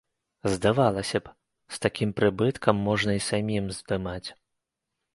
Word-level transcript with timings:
Здавалася 0.53 1.21
б, 1.25 1.35
з 1.77 1.79
такім 1.85 2.15
прыбыткам 2.21 2.75
можна 2.91 3.11
і 3.21 3.25
самім 3.29 3.73
здымаць. 3.81 4.29